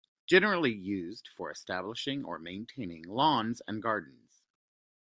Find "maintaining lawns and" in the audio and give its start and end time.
2.39-3.83